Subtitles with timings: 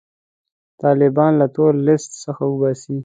[0.83, 2.97] طالبان له تور لیست څخه وباسي.